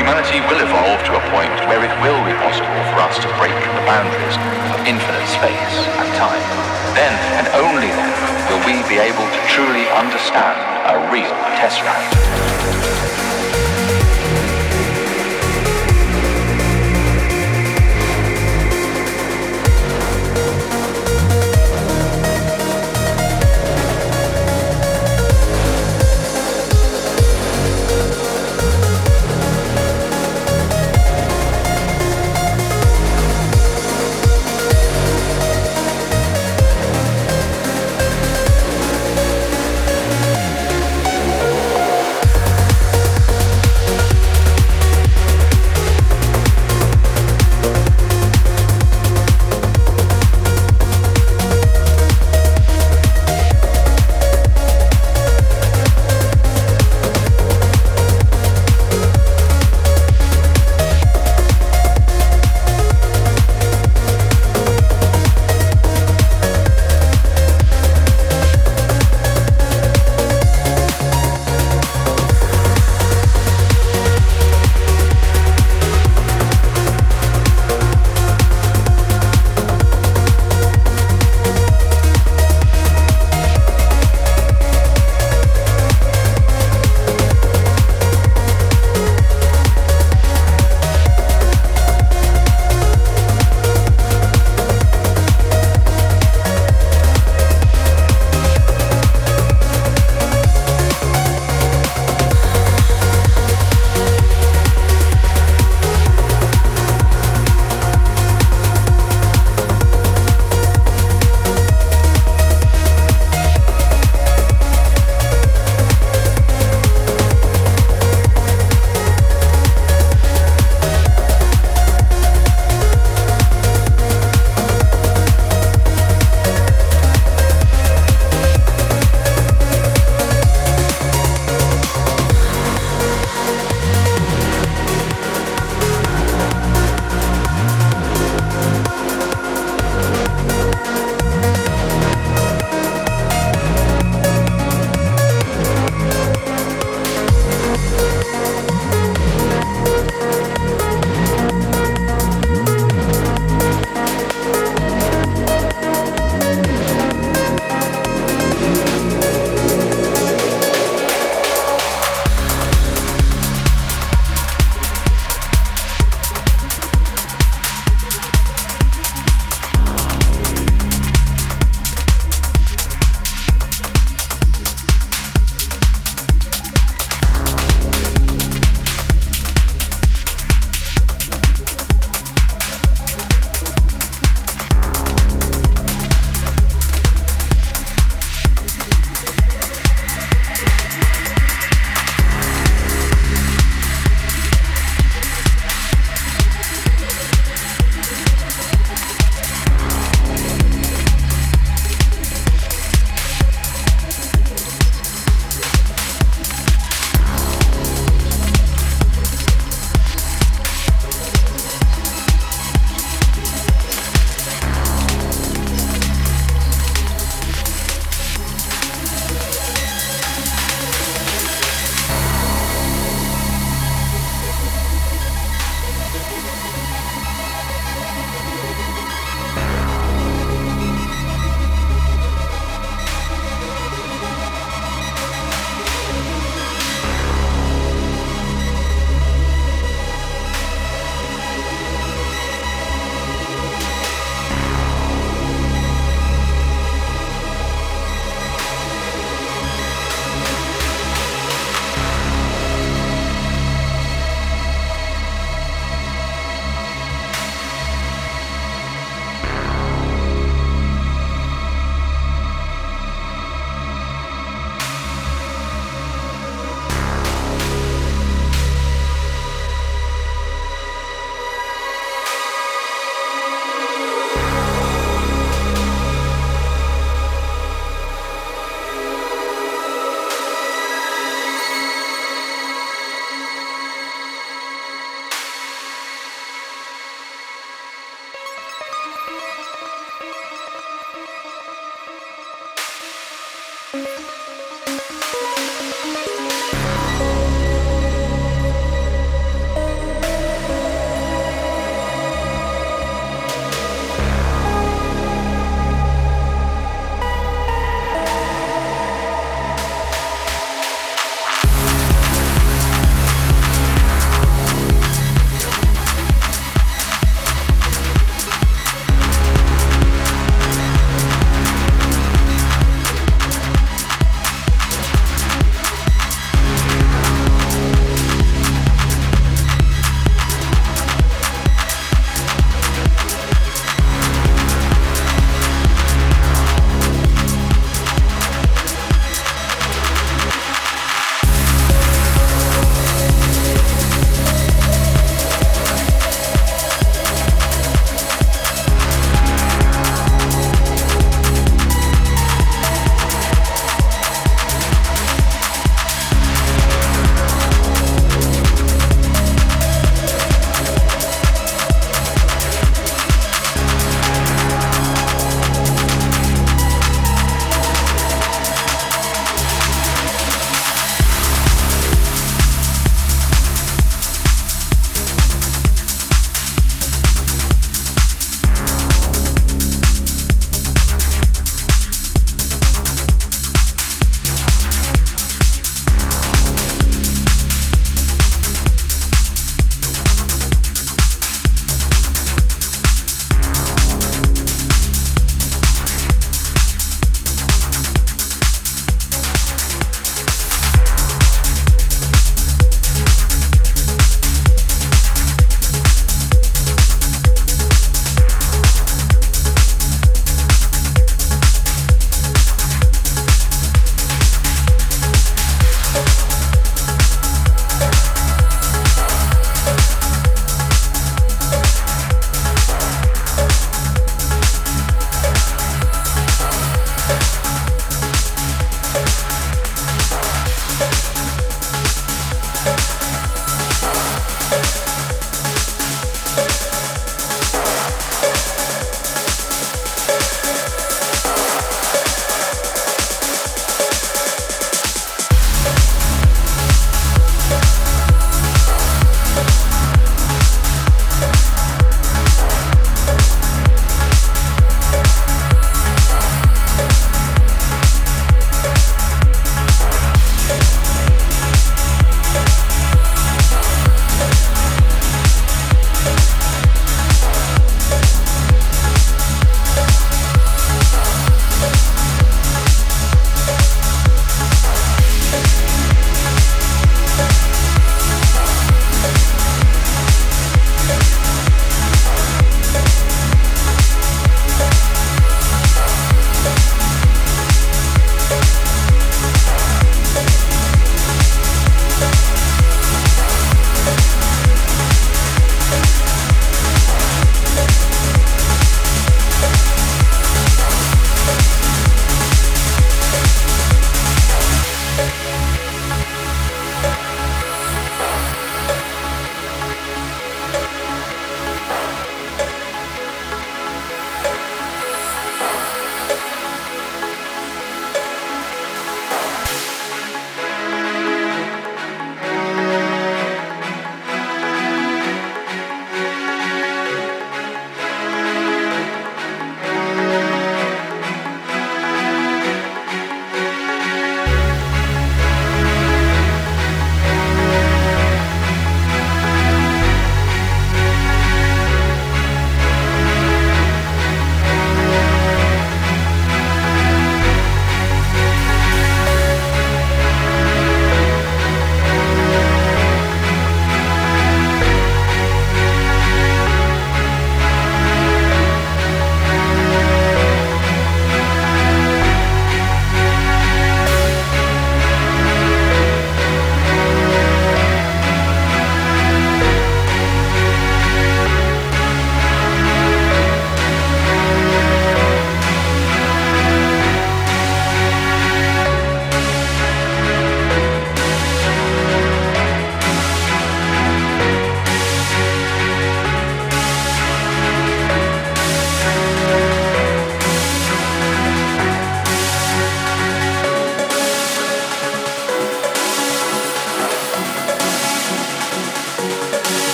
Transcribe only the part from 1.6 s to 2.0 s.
where it